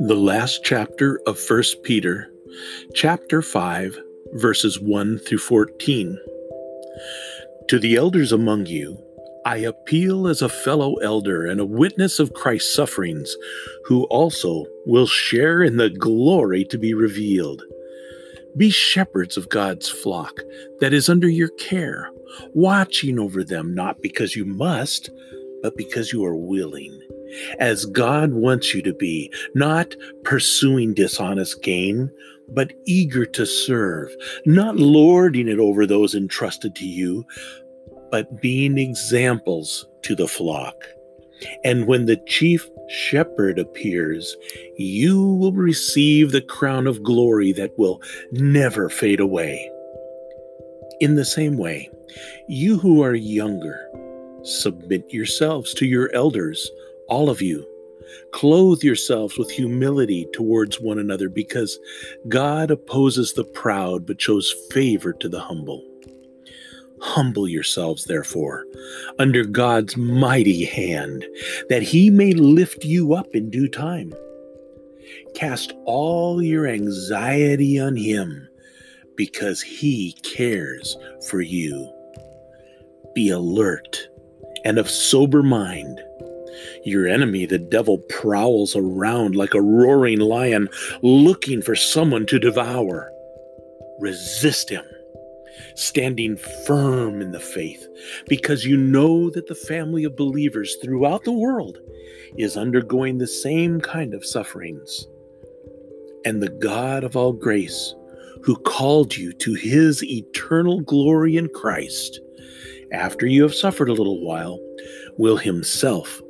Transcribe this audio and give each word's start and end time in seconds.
The 0.00 0.16
last 0.16 0.64
chapter 0.64 1.20
of 1.26 1.38
1 1.48 1.62
Peter, 1.84 2.28
chapter 2.94 3.42
5, 3.42 3.98
verses 4.32 4.80
1 4.80 5.18
through 5.18 5.38
14. 5.38 6.18
To 7.68 7.78
the 7.78 7.94
elders 7.94 8.32
among 8.32 8.66
you, 8.66 8.98
I 9.44 9.58
appeal 9.58 10.26
as 10.26 10.42
a 10.42 10.48
fellow 10.48 10.94
elder 10.96 11.46
and 11.46 11.60
a 11.60 11.64
witness 11.64 12.18
of 12.18 12.34
Christ's 12.34 12.74
sufferings, 12.74 13.36
who 13.84 14.04
also 14.04 14.64
will 14.84 15.06
share 15.06 15.62
in 15.62 15.76
the 15.76 15.90
glory 15.90 16.64
to 16.64 16.78
be 16.78 16.92
revealed. 16.94 17.62
Be 18.56 18.70
shepherds 18.70 19.36
of 19.36 19.48
God's 19.48 19.88
flock 19.88 20.40
that 20.80 20.92
is 20.92 21.08
under 21.08 21.28
your 21.28 21.50
care, 21.50 22.10
watching 22.54 23.18
over 23.18 23.44
them 23.44 23.74
not 23.74 24.02
because 24.02 24.36
you 24.36 24.44
must, 24.44 25.10
but 25.62 25.76
because 25.76 26.12
you 26.12 26.24
are 26.24 26.36
willing 26.36 27.00
as 27.58 27.84
God 27.86 28.32
wants 28.32 28.74
you 28.74 28.82
to 28.82 28.94
be, 28.94 29.32
not 29.54 29.94
pursuing 30.24 30.94
dishonest 30.94 31.62
gain, 31.62 32.10
but 32.48 32.72
eager 32.86 33.26
to 33.26 33.44
serve, 33.44 34.14
not 34.44 34.76
lording 34.76 35.48
it 35.48 35.58
over 35.58 35.86
those 35.86 36.14
entrusted 36.14 36.74
to 36.76 36.86
you, 36.86 37.24
but 38.10 38.40
being 38.40 38.78
examples 38.78 39.86
to 40.02 40.14
the 40.14 40.28
flock. 40.28 40.74
And 41.64 41.86
when 41.86 42.06
the 42.06 42.16
chief 42.26 42.68
shepherd 42.88 43.58
appears, 43.58 44.36
you 44.76 45.34
will 45.34 45.52
receive 45.52 46.30
the 46.30 46.40
crown 46.40 46.86
of 46.86 47.02
glory 47.02 47.52
that 47.52 47.76
will 47.78 48.00
never 48.30 48.88
fade 48.88 49.20
away. 49.20 49.70
In 50.98 51.14
the 51.14 51.26
same 51.26 51.58
way, 51.58 51.90
you 52.48 52.78
who 52.78 53.02
are 53.02 53.14
younger, 53.14 53.90
submit 54.42 55.12
yourselves 55.12 55.74
to 55.74 55.84
your 55.84 56.10
elders 56.14 56.70
all 57.08 57.28
of 57.28 57.42
you. 57.42 57.66
Clothe 58.32 58.82
yourselves 58.82 59.36
with 59.36 59.50
humility 59.50 60.26
towards 60.32 60.80
one 60.80 60.98
another 60.98 61.28
because 61.28 61.78
God 62.28 62.70
opposes 62.70 63.34
the 63.34 63.44
proud 63.44 64.06
but 64.06 64.22
shows 64.22 64.54
favor 64.70 65.12
to 65.12 65.28
the 65.28 65.40
humble. 65.40 65.84
Humble 67.02 67.46
yourselves, 67.46 68.04
therefore, 68.04 68.64
under 69.18 69.44
God's 69.44 69.98
mighty 69.98 70.64
hand, 70.64 71.26
that 71.68 71.82
he 71.82 72.08
may 72.08 72.32
lift 72.32 72.86
you 72.86 73.12
up 73.12 73.34
in 73.34 73.50
due 73.50 73.68
time. 73.68 74.14
Cast 75.34 75.74
all 75.84 76.42
your 76.42 76.66
anxiety 76.66 77.78
on 77.78 77.96
him 77.96 78.45
because 79.16 79.62
he 79.62 80.12
cares 80.22 80.96
for 81.28 81.40
you. 81.40 81.92
Be 83.14 83.30
alert 83.30 84.08
and 84.64 84.78
of 84.78 84.90
sober 84.90 85.42
mind. 85.42 86.00
Your 86.84 87.06
enemy, 87.06 87.46
the 87.46 87.58
devil, 87.58 87.98
prowls 87.98 88.74
around 88.74 89.36
like 89.36 89.54
a 89.54 89.60
roaring 89.60 90.20
lion 90.20 90.68
looking 91.02 91.62
for 91.62 91.74
someone 91.74 92.26
to 92.26 92.38
devour. 92.38 93.10
Resist 94.00 94.70
him, 94.70 94.84
standing 95.74 96.36
firm 96.66 97.20
in 97.20 97.32
the 97.32 97.40
faith, 97.40 97.86
because 98.28 98.64
you 98.64 98.76
know 98.76 99.30
that 99.30 99.46
the 99.46 99.54
family 99.54 100.04
of 100.04 100.16
believers 100.16 100.76
throughout 100.82 101.24
the 101.24 101.32
world 101.32 101.78
is 102.36 102.56
undergoing 102.56 103.18
the 103.18 103.26
same 103.26 103.80
kind 103.80 104.14
of 104.14 104.24
sufferings. 104.24 105.06
And 106.24 106.42
the 106.42 106.48
God 106.48 107.04
of 107.04 107.16
all 107.16 107.32
grace, 107.32 107.94
who 108.46 108.56
called 108.58 109.16
you 109.16 109.32
to 109.32 109.54
his 109.54 110.04
eternal 110.04 110.80
glory 110.80 111.36
in 111.36 111.48
Christ, 111.48 112.20
after 112.92 113.26
you 113.26 113.42
have 113.42 113.54
suffered 113.54 113.88
a 113.88 113.92
little 113.92 114.24
while, 114.24 114.60
will 115.18 115.36
himself 115.36 116.22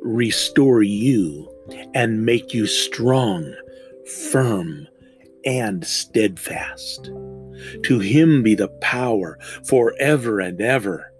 restore 0.00 0.82
you 0.82 1.46
and 1.94 2.24
make 2.24 2.54
you 2.54 2.66
strong, 2.66 3.54
firm, 4.32 4.86
and 5.44 5.86
steadfast. 5.86 7.10
To 7.82 7.98
him 7.98 8.42
be 8.42 8.54
the 8.54 8.68
power 8.80 9.38
forever 9.66 10.40
and 10.40 10.62
ever. 10.62 11.12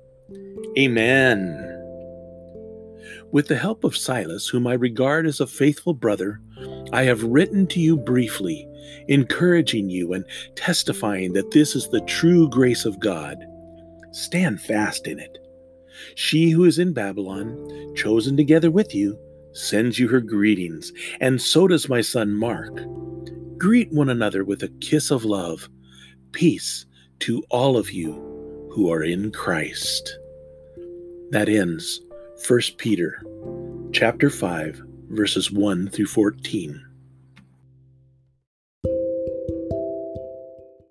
Amen. 0.79 1.65
With 3.33 3.49
the 3.49 3.59
help 3.59 3.85
of 3.85 3.95
Silas, 3.95 4.49
whom 4.49 4.67
I 4.67 4.73
regard 4.73 5.27
as 5.27 5.41
a 5.41 5.47
faithful 5.47 5.93
brother, 5.93 6.41
I 6.93 7.05
have 7.05 7.23
written 7.23 7.67
to 7.69 7.81
you 7.81 7.97
briefly, 7.97 8.67
encouraging 9.09 9.91
you 9.91 10.13
and 10.15 10.25
testifying 10.55 11.33
that 11.35 11.51
this 11.51 11.77
is 11.77 11.89
the 11.89 12.01
true 12.03 12.49
grace 12.49 12.85
of 12.85 13.01
God. 13.01 13.45
Stand 14.13 14.61
fast 14.61 15.07
in 15.07 15.19
it. 15.19 15.39
She 16.15 16.51
who 16.51 16.65
is 16.65 16.79
in 16.79 16.93
Babylon, 16.93 17.95
chosen 17.95 18.37
together 18.37 18.71
with 18.71 18.95
you, 18.95 19.19
sends 19.53 19.99
you 19.99 20.09
her 20.09 20.21
greetings, 20.21 20.93
and 21.21 21.41
so 21.41 21.69
does 21.69 21.89
my 21.89 22.01
son 22.01 22.35
Mark. 22.35 22.81
Greet 23.59 23.93
one 23.93 24.09
another 24.09 24.45
with 24.45 24.63
a 24.63 24.73
kiss 24.81 25.11
of 25.11 25.25
love. 25.25 25.69
Peace 26.33 26.87
to 27.21 27.43
all 27.51 27.77
of 27.77 27.91
you 27.91 28.13
who 28.73 28.91
are 28.91 29.03
in 29.03 29.33
Christ. 29.33 30.19
That 31.31 31.49
ends 31.49 32.01
1 32.47 32.61
Peter 32.79 33.21
chapter 33.93 34.31
5 34.31 34.83
verses 35.09 35.51
1 35.51 35.89
through 35.89 36.07
14. 36.07 36.88